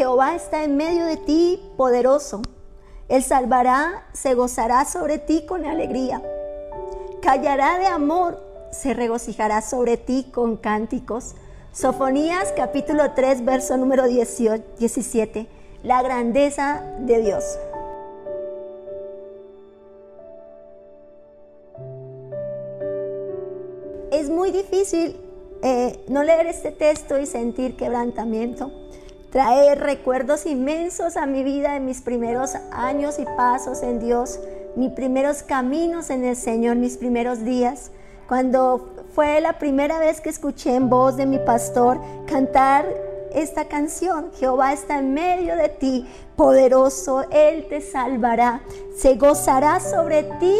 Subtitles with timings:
[0.00, 2.40] Jehová está en medio de ti, poderoso.
[3.10, 6.22] Él salvará, se gozará sobre ti con alegría.
[7.20, 8.42] Callará de amor,
[8.72, 11.34] se regocijará sobre ti con cánticos.
[11.72, 15.46] Sofonías capítulo 3, verso número 18, 17.
[15.82, 17.44] La grandeza de Dios.
[24.10, 25.20] Es muy difícil
[25.62, 28.72] eh, no leer este texto y sentir quebrantamiento.
[29.30, 34.40] Trae recuerdos inmensos a mi vida de mis primeros años y pasos en Dios,
[34.74, 37.92] mis primeros caminos en el Señor, mis primeros días.
[38.26, 42.86] Cuando fue la primera vez que escuché en voz de mi pastor cantar
[43.32, 44.32] esta canción.
[44.34, 48.62] Jehová está en medio de ti, poderoso, Él te salvará,
[48.96, 50.56] se gozará sobre ti,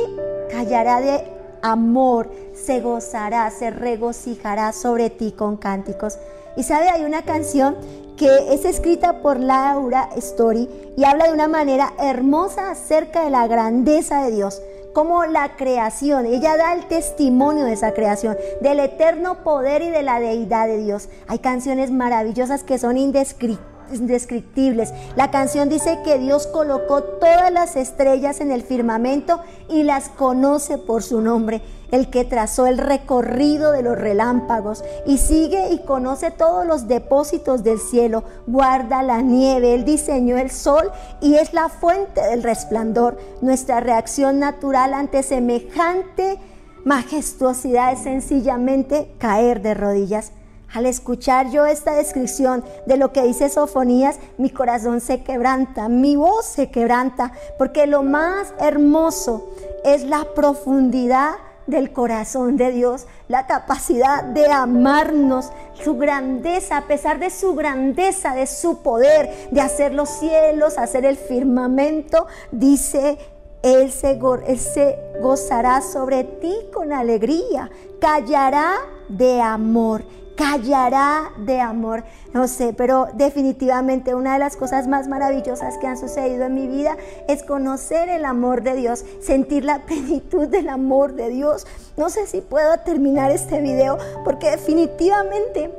[0.48, 6.18] callará de amor se gozará, se regocijará sobre ti con cánticos.
[6.56, 7.76] Y sabe, hay una canción
[8.16, 13.46] que es escrita por Laura Story y habla de una manera hermosa acerca de la
[13.46, 14.60] grandeza de Dios,
[14.92, 16.26] como la creación.
[16.26, 20.78] Ella da el testimonio de esa creación, del eterno poder y de la deidad de
[20.78, 21.08] Dios.
[21.28, 24.92] Hay canciones maravillosas que son indescriptibles indescriptibles.
[25.16, 30.78] La canción dice que Dios colocó todas las estrellas en el firmamento y las conoce
[30.78, 36.30] por su nombre, el que trazó el recorrido de los relámpagos y sigue y conoce
[36.30, 41.68] todos los depósitos del cielo, guarda la nieve, él diseñó el sol y es la
[41.68, 43.18] fuente del resplandor.
[43.40, 46.38] Nuestra reacción natural ante semejante
[46.84, 50.32] majestuosidad es sencillamente caer de rodillas.
[50.72, 56.14] Al escuchar yo esta descripción de lo que dice Sofonías, mi corazón se quebranta, mi
[56.14, 59.50] voz se quebranta, porque lo más hermoso
[59.84, 61.32] es la profundidad
[61.66, 68.34] del corazón de Dios, la capacidad de amarnos, su grandeza, a pesar de su grandeza,
[68.34, 73.18] de su poder, de hacer los cielos, hacer el firmamento, dice
[73.62, 78.76] él se, él se, gozará sobre ti con alegría, callará
[79.08, 80.02] de amor
[80.40, 82.02] callará de amor.
[82.32, 86.66] No sé, pero definitivamente una de las cosas más maravillosas que han sucedido en mi
[86.66, 86.96] vida
[87.28, 91.66] es conocer el amor de Dios, sentir la plenitud del amor de Dios.
[91.98, 95.70] No sé si puedo terminar este video porque definitivamente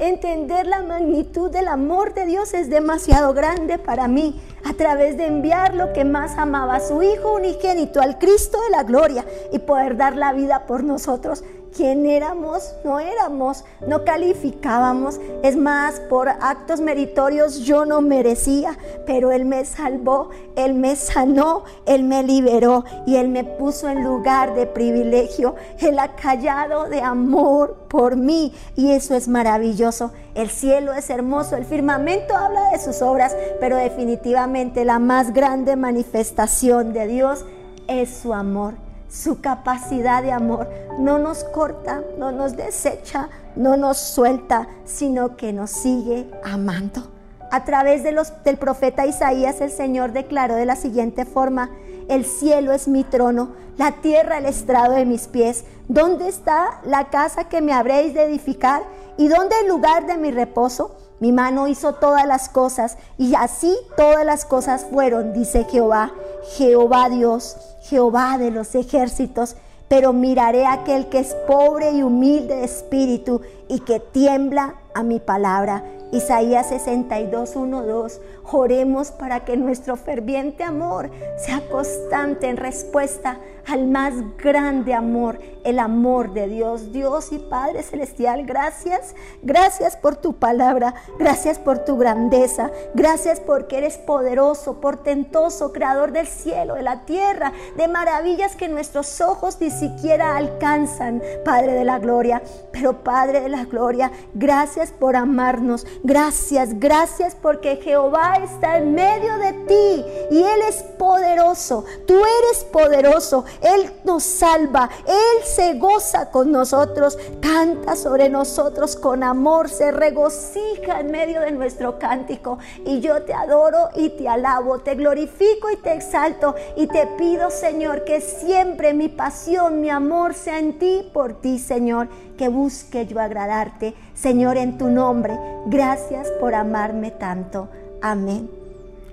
[0.00, 5.26] entender la magnitud del amor de Dios es demasiado grande para mí a través de
[5.26, 9.60] enviar lo que más amaba, a su Hijo unigénito, al Cristo de la gloria y
[9.60, 15.20] poder dar la vida por nosotros quién éramos, no éramos, no calificábamos.
[15.42, 21.64] Es más, por actos meritorios yo no merecía, pero Él me salvó, Él me sanó,
[21.86, 25.54] Él me liberó y Él me puso en lugar de privilegio.
[25.78, 30.12] Él ha callado de amor por mí y eso es maravilloso.
[30.34, 35.76] El cielo es hermoso, el firmamento habla de sus obras, pero definitivamente la más grande
[35.76, 37.44] manifestación de Dios
[37.86, 38.81] es su amor
[39.12, 40.68] su capacidad de amor
[40.98, 47.10] no nos corta, no nos desecha, no nos suelta, sino que nos sigue amando.
[47.50, 51.68] A través del profeta Isaías el Señor declaró de la siguiente forma,
[52.08, 55.64] el cielo es mi trono, la tierra el estrado de mis pies.
[55.88, 58.82] ¿Dónde está la casa que me habréis de edificar?
[59.18, 60.96] ¿Y dónde el lugar de mi reposo?
[61.22, 66.10] Mi mano hizo todas las cosas y así todas las cosas fueron, dice Jehová,
[66.56, 69.54] Jehová Dios, Jehová de los ejércitos.
[69.86, 75.02] Pero miraré a aquel que es pobre y humilde de espíritu y que tiembla a
[75.02, 75.84] mi palabra.
[76.12, 78.20] Isaías 62, 1, 2.
[78.52, 85.78] Oremos para que nuestro ferviente amor sea constante en respuesta al más grande amor, el
[85.78, 88.44] amor de Dios, Dios y Padre Celestial.
[88.44, 96.12] Gracias, gracias por tu palabra, gracias por tu grandeza, gracias porque eres poderoso, portentoso, creador
[96.12, 101.84] del cielo, de la tierra, de maravillas que nuestros ojos ni siquiera alcanzan, Padre de
[101.84, 102.42] la gloria.
[102.72, 109.38] Pero Padre de la gloria, gracias por amarnos, gracias, gracias porque Jehová está en medio
[109.38, 116.30] de ti y Él es poderoso, tú eres poderoso, Él nos salva, Él se goza
[116.30, 122.58] con nosotros, canta sobre nosotros con amor, se regocija en medio de nuestro cántico.
[122.84, 126.54] Y yo te adoro y te alabo, te glorifico y te exalto.
[126.76, 131.58] Y te pido Señor que siempre mi pasión, mi amor sea en ti, por ti
[131.58, 135.38] Señor, que busque yo agradarte, Señor, tu nombre.
[135.66, 137.68] Gracias por amarme tanto.
[138.00, 138.50] Amén.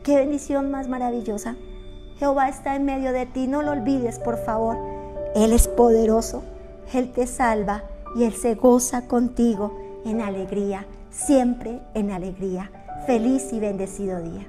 [0.04, 1.56] Qué bendición más maravillosa.
[2.18, 4.78] Jehová está en medio de ti, no lo olvides, por favor.
[5.36, 6.44] Él es poderoso,
[6.94, 7.84] Él te salva
[8.16, 12.72] y Él se goza contigo en alegría, siempre en alegría.
[13.06, 14.46] feliz y bendecido día.